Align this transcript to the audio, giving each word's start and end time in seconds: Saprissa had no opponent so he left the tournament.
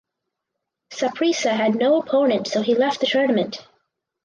Saprissa 0.89 1.51
had 1.51 1.75
no 1.75 1.99
opponent 1.99 2.47
so 2.47 2.63
he 2.63 2.73
left 2.73 3.01
the 3.01 3.05
tournament. 3.05 3.59